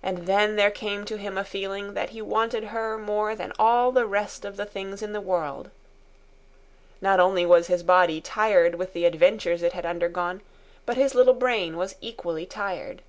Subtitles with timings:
[0.00, 3.90] And then there came to him a feeling that he wanted her more than all
[3.90, 5.70] the rest of the things in the world.
[7.00, 10.42] Not only was his body tired with the adventures it had undergone,
[10.86, 13.02] but his little brain was equally tired.